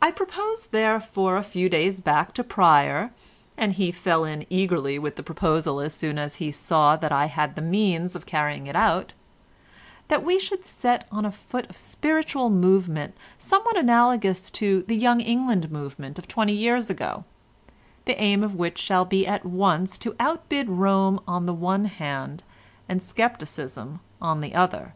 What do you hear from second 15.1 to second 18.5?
England movement of twenty years ago, the aim